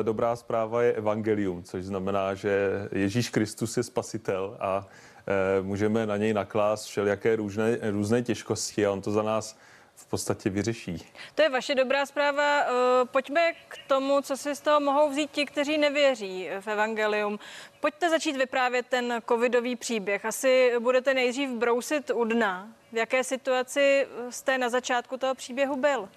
[0.00, 4.86] eh, dobrá zpráva je evangelium, což znamená, že Ježíš Kristus je spasitel a
[5.62, 9.56] můžeme na něj naklást všelijaké různé, různé těžkosti a on to za nás
[9.94, 11.06] v podstatě vyřeší.
[11.34, 12.64] To je vaše dobrá zpráva.
[13.04, 17.38] Pojďme k tomu, co si z toho mohou vzít ti, kteří nevěří v evangelium.
[17.80, 20.24] Pojďte začít vyprávět ten covidový příběh.
[20.24, 22.68] Asi budete nejdřív brousit u dna.
[22.92, 26.08] V jaké situaci jste na začátku toho příběhu byl?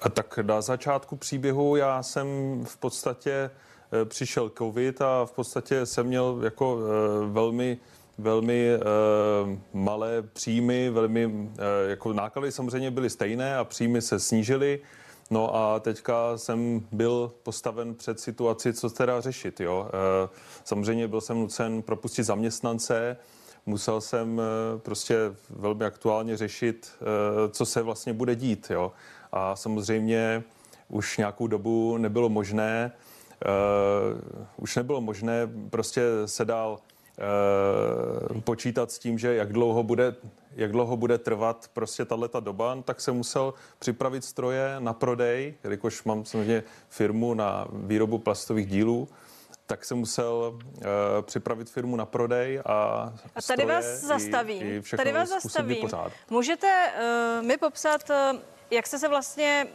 [0.00, 2.26] A tak na začátku příběhu já jsem
[2.64, 3.65] v podstatě eh,
[4.04, 7.78] přišel covid a v podstatě jsem měl jako eh, velmi
[8.18, 8.78] velmi e,
[9.72, 11.50] malé příjmy, velmi
[11.88, 14.80] jako náklady samozřejmě byly stejné a příjmy se snížily.
[15.30, 19.60] No a teďka jsem byl postaven před situaci, co teda řešit.
[19.60, 19.90] Jo.
[20.64, 23.16] Samozřejmě byl jsem nucen propustit zaměstnance,
[23.66, 25.16] musel jsem eh, prostě
[25.50, 27.04] velmi aktuálně řešit, eh,
[27.48, 28.66] co se vlastně bude dít.
[28.70, 28.92] Jo.
[29.32, 30.44] A samozřejmě
[30.88, 32.92] už nějakou dobu nebylo možné,
[33.44, 34.20] uh,
[34.56, 36.78] už nebylo možné prostě se dál
[38.32, 40.14] uh, počítat s tím, že jak dlouho bude,
[40.52, 45.54] jak dlouho bude trvat prostě tato doba, no, tak jsem musel připravit stroje na prodej,
[45.64, 49.08] jelikož mám samozřejmě firmu na výrobu plastových dílů,
[49.66, 50.82] tak jsem musel uh,
[51.22, 54.62] připravit firmu na prodej a A tady vás zastavím.
[54.62, 55.80] I, i tady vás zastavím.
[55.80, 56.12] Pořád.
[56.30, 56.92] Můžete
[57.38, 59.66] uh, mi popsat, uh, jak jste se vlastně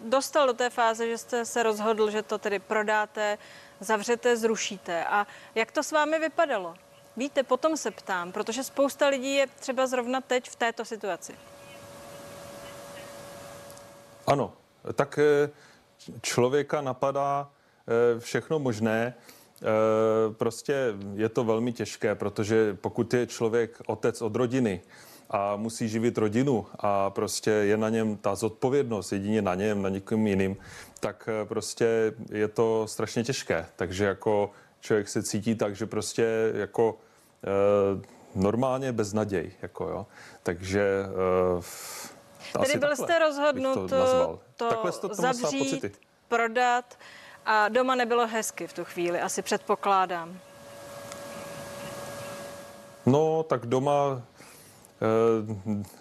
[0.00, 3.38] dostal do té fáze, že jste se rozhodl, že to tedy prodáte,
[3.80, 5.04] zavřete, zrušíte.
[5.04, 6.74] A jak to s vámi vypadalo?
[7.16, 11.34] Víte, potom se ptám, protože spousta lidí je třeba zrovna teď v této situaci.
[14.26, 14.52] Ano,
[14.94, 15.18] tak
[16.22, 17.50] člověka napadá
[18.18, 19.14] všechno možné.
[19.62, 24.82] Eh, prostě je to velmi těžké, protože pokud je člověk otec od rodiny
[25.30, 29.88] a musí živit rodinu a prostě je na něm ta zodpovědnost, jedině na něm, na
[29.88, 30.56] nikom jiným,
[31.00, 33.66] tak eh, prostě je to strašně těžké.
[33.76, 34.50] Takže jako
[34.86, 36.98] člověk se cítí tak, že prostě jako
[37.44, 39.52] e, normálně beznaděj.
[39.62, 40.06] Jako jo.
[40.42, 41.04] Takže
[42.52, 46.98] e, Tedy byl jste rozhodnut to, to, to zavřít, prodat
[47.46, 50.38] a doma nebylo hezky v tu chvíli, asi předpokládám.
[53.06, 54.22] No, tak doma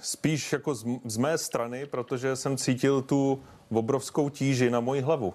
[0.01, 5.34] spíš jako z, z mé strany, protože jsem cítil tu obrovskou tíži na moji hlavu.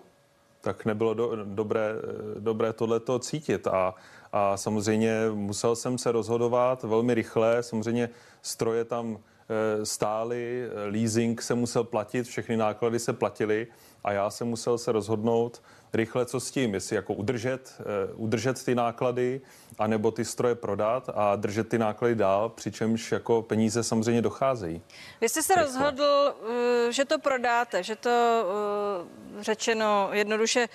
[0.61, 1.93] Tak nebylo do, dobré,
[2.39, 3.67] dobré tohleto cítit.
[3.67, 3.95] A,
[4.33, 7.63] a samozřejmě musel jsem se rozhodovat velmi rychle.
[7.63, 8.09] Samozřejmě
[8.43, 9.19] stroje tam
[9.49, 13.67] e, stály, leasing se musel platit, všechny náklady se platily
[14.05, 15.63] a já jsem musel se rozhodnout,
[15.93, 17.81] rychle, co s tím, jestli jako udržet,
[18.15, 19.41] uh, udržet ty náklady,
[19.79, 24.83] anebo ty stroje prodat a držet ty náklady dál, přičemž jako peníze samozřejmě docházejí.
[25.21, 25.67] Vy jste se rychle.
[25.67, 26.49] rozhodl, uh,
[26.91, 28.45] že to prodáte, že to
[29.37, 30.69] uh, řečeno jednoduše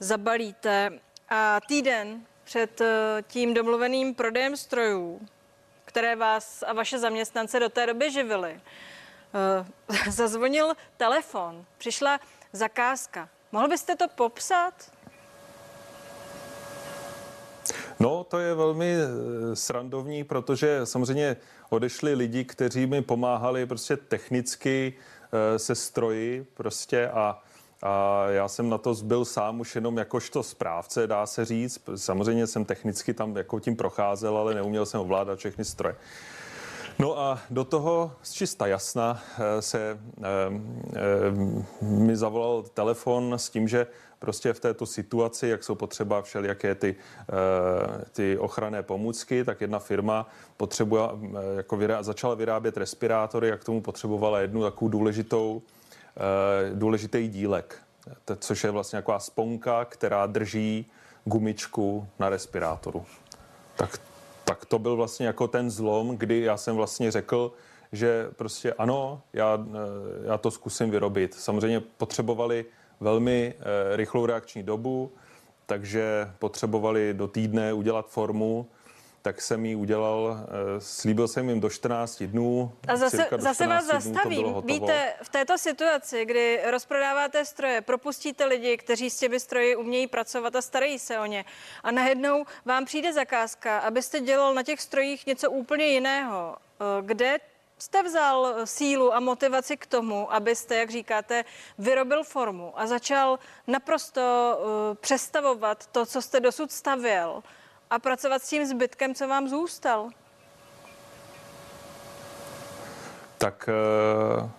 [0.00, 0.90] zabalíte
[1.28, 2.82] a týden před
[3.22, 5.20] tím domluveným prodejem strojů,
[5.84, 8.60] které vás a vaše zaměstnance do té doby živily,
[10.10, 12.20] zazvonil telefon, přišla
[12.52, 13.28] zakázka.
[13.52, 14.90] Mohl byste to popsat?
[18.00, 21.36] No, to je velmi eh, srandovní, protože samozřejmě
[21.70, 24.94] odešli lidi, kteří mi pomáhali prostě technicky
[25.32, 27.42] eh, se stroji prostě a
[27.82, 31.80] a já jsem na to byl sám už jenom jakožto správce, dá se říct.
[31.96, 35.96] Samozřejmě jsem technicky tam jako tím procházel, ale neuměl jsem ovládat všechny stroje.
[36.98, 40.26] No a do toho z čista jasna eh, se eh,
[40.96, 43.86] eh, mi zavolal telefon s tím, že
[44.18, 46.96] prostě v této situaci, jak jsou potřeba všelijaké ty,
[48.12, 51.02] ty ochranné pomůcky, tak jedna firma potřebuje,
[51.56, 55.62] jako vyrá, začala vyrábět respirátory, jak tomu potřebovala jednu takovou důležitou,
[56.74, 57.78] důležitý dílek,
[58.38, 60.86] což je vlastně taková sponka, která drží
[61.24, 63.04] gumičku na respirátoru.
[63.76, 64.00] Tak
[64.48, 67.52] tak to byl vlastně jako ten zlom, kdy já jsem vlastně řekl,
[67.92, 71.34] že prostě ano, já, eh, já to zkusím vyrobit.
[71.34, 72.64] Samozřejmě potřebovali
[73.00, 75.12] velmi eh, rychlou reakční dobu,
[75.66, 78.66] takže potřebovali do týdne udělat formu
[79.22, 82.72] tak jsem jí udělal, eh, slíbil jsem jim do 14 dnů.
[82.88, 84.80] A zase, zase vás 14 dnů to bylo zastavím.
[84.80, 90.56] Víte, v této situaci, kdy rozprodáváte stroje, propustíte lidi, kteří s těmi stroji umějí pracovat
[90.56, 91.44] a starají se o ně,
[91.82, 96.56] a najednou vám přijde zakázka, abyste dělal na těch strojích něco úplně jiného.
[96.80, 97.38] Eh, Kde
[97.78, 101.44] jste vzal sílu a motivaci k tomu, abyste, jak říkáte,
[101.78, 107.42] vyrobil formu a začal naprosto uh, přestavovat to, co jste dosud stavěl
[107.90, 110.10] a pracovat s tím zbytkem, co vám zůstal?
[113.38, 114.50] Tak eh,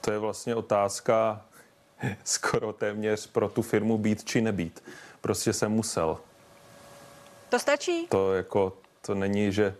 [0.00, 1.44] to je vlastně otázka
[2.24, 4.84] skoro téměř pro tu firmu být či nebýt.
[5.20, 6.18] Prostě jsem musel.
[7.48, 8.06] To stačí?
[8.06, 9.74] To jako, to není, že...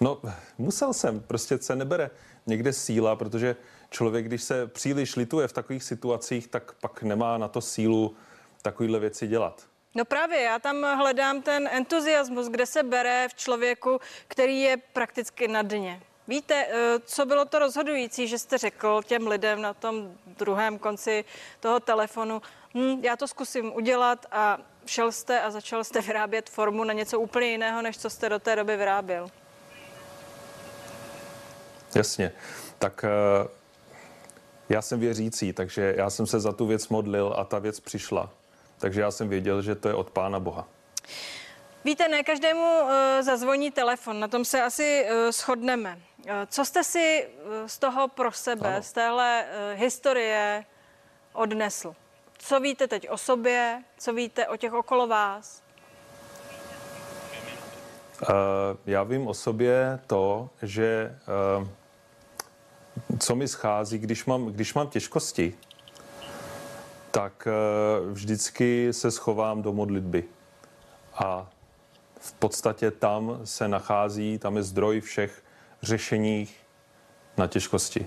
[0.00, 0.18] No,
[0.58, 2.10] musel jsem, prostě se nebere
[2.46, 3.56] někde síla, protože
[3.90, 8.16] člověk, když se příliš lituje v takových situacích, tak pak nemá na to sílu
[8.62, 9.69] takovýhle věci dělat.
[9.94, 15.48] No právě, já tam hledám ten entuziasmus, kde se bere v člověku, který je prakticky
[15.48, 16.02] na dně.
[16.28, 21.24] Víte, eh, co bylo to rozhodující, že jste řekl těm lidem na tom druhém konci
[21.60, 22.42] toho telefonu,
[22.74, 27.20] hm, já to zkusím udělat a šel jste a začal jste vyrábět formu na něco
[27.20, 29.30] úplně jiného, než co jste do té doby vyráběl.
[31.94, 32.32] Jasně.
[32.78, 33.48] Tak eh,
[34.68, 38.30] já jsem věřící, takže já jsem se za tu věc modlil a ta věc přišla.
[38.80, 40.68] Takže já jsem věděl, že to je od Pána Boha.
[41.84, 45.98] Víte, ne každému uh, zazvoní telefon, na tom se asi uh, shodneme.
[46.18, 47.28] Uh, co jste si
[47.66, 48.82] z toho pro sebe, ano.
[48.82, 50.64] z téhle historie
[51.32, 51.94] odnesl?
[52.38, 55.62] Co víte teď o sobě, co víte o těch okolo vás?
[58.22, 58.26] Eh,
[58.86, 61.16] Já vím o sobě to, že
[61.62, 61.68] eh,
[63.18, 65.54] co mi schází, když mám, když mám těžkosti,
[67.10, 70.24] tak eh, vždycky se schovám do modlitby.
[71.14, 71.50] A
[72.20, 75.42] v podstatě tam se nachází, tam je zdroj všech
[75.82, 76.48] řešení
[77.36, 78.06] na těžkosti.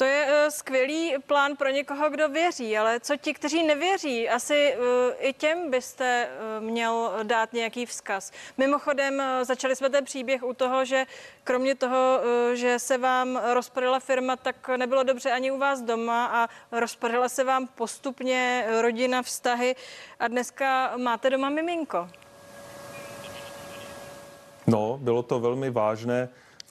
[0.00, 4.76] To je uh, skvělý plán pro někoho, kdo věří, ale co ti, kteří nevěří, asi
[4.76, 4.84] uh,
[5.18, 8.32] i těm byste uh, měl dát nějaký vzkaz.
[8.58, 11.06] Mimochodem, začali jsme ten příběh u toho, že
[11.44, 12.20] kromě toho,
[12.54, 17.44] že se vám rozpadala firma, tak nebylo dobře ani u vás doma a rozpadala se
[17.44, 19.76] vám postupně rodina, vztahy
[20.20, 22.08] a dneska máte doma miminko.
[24.66, 26.28] No, bylo to velmi vážné.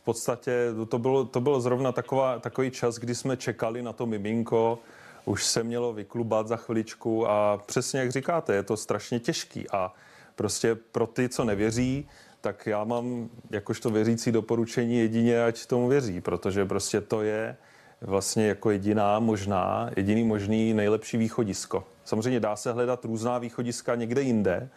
[0.09, 0.51] Podstatě
[0.89, 4.79] to bylo, to bylo zrovna taková, takový čas, kdy jsme čekali na to miminko,
[5.25, 9.93] už se mělo vyklubat za chviličku a přesně jak říkáte, je to strašně těžký a
[10.35, 12.09] prostě pro ty, co nevěří,
[12.41, 17.57] tak já mám jakožto věřící doporučení jedině, ať tomu věří, protože prostě to je
[18.01, 21.83] vlastně jako jediná možná, jediný možný nejlepší východisko.
[22.03, 24.69] Samozřejmě dá se hledat různá východiska někde jinde,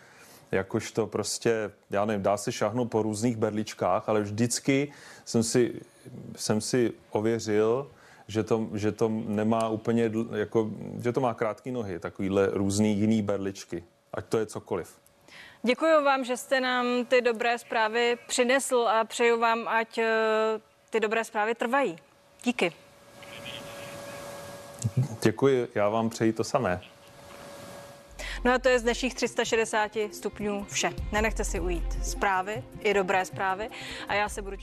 [0.53, 4.92] jakož to prostě, já nevím, dá se šáhnout po různých berličkách, ale vždycky
[5.24, 5.80] jsem si,
[6.36, 7.90] jsem si ověřil,
[8.28, 10.70] že to, že to nemá úplně, jako,
[11.03, 13.84] že to má krátké nohy, takovýhle různý jiný berličky,
[14.14, 14.98] ať to je cokoliv.
[15.62, 20.05] Děkuji vám, že jste nám ty dobré zprávy přinesl a přeju vám, ať uh,
[20.90, 21.98] ty dobré zprávy trvají.
[22.44, 22.72] Díky.
[25.22, 26.91] Děkuji, já vám přeji to samé.
[28.45, 30.90] No a to je z dnešních 360 stupňů vše.
[31.12, 33.70] Nenechte si ujít zprávy, i dobré zprávy.
[34.09, 34.57] A já se budu